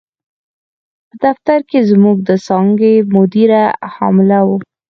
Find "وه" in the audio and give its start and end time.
4.47-4.57